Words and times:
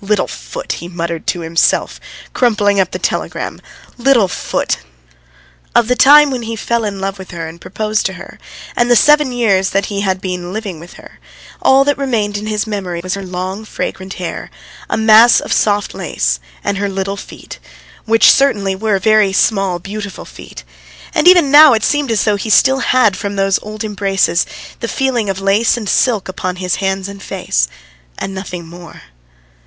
"'Little 0.00 0.26
foot'!" 0.28 0.72
he 0.80 0.88
muttered 0.88 1.26
to 1.26 1.40
himself, 1.40 2.00
crumpling 2.32 2.80
up 2.80 2.92
the 2.92 2.98
telegram; 2.98 3.60
"'little 3.98 4.28
foot'!" 4.28 4.78
Of 5.74 5.88
the 5.88 5.94
time 5.94 6.30
when 6.30 6.44
he 6.44 6.56
fell 6.56 6.86
in 6.86 7.02
love 7.02 7.20
and 7.20 7.60
proposed 7.60 8.06
to 8.06 8.14
her, 8.14 8.38
and 8.74 8.90
the 8.90 8.96
seven 8.96 9.30
years 9.30 9.68
that 9.76 9.84
he 9.92 10.00
had 10.00 10.22
been 10.22 10.54
living 10.54 10.80
with 10.80 10.94
her, 10.94 11.20
all 11.60 11.84
that 11.84 11.98
remained 11.98 12.38
in 12.38 12.46
his 12.46 12.66
memory 12.66 13.00
was 13.02 13.12
her 13.12 13.22
long, 13.26 13.66
fragrant 13.66 14.14
hair, 14.14 14.48
a 14.88 14.96
mass 14.96 15.38
of 15.38 15.52
soft 15.52 15.92
lace, 15.92 16.40
and 16.64 16.78
her 16.78 16.88
little 16.88 17.18
feet, 17.18 17.58
which 18.06 18.32
certainly 18.32 18.74
were 18.74 18.98
very 18.98 19.34
small, 19.34 19.78
beautiful 19.78 20.24
feet; 20.24 20.64
and 21.14 21.28
even 21.28 21.50
now 21.50 21.74
it 21.74 21.84
seemed 21.84 22.10
as 22.10 22.24
though 22.24 22.36
he 22.36 22.48
still 22.48 22.78
had 22.78 23.18
from 23.18 23.36
those 23.36 23.58
old 23.60 23.84
embraces 23.84 24.46
the 24.80 24.88
feeling 24.88 25.28
of 25.28 25.40
lace 25.42 25.76
and 25.76 25.90
silk 25.90 26.26
upon 26.26 26.56
his 26.56 26.76
hands 26.76 27.06
and 27.06 27.22
face 27.22 27.68
and 28.18 28.34
nothing 28.34 28.66
more. 28.66 29.02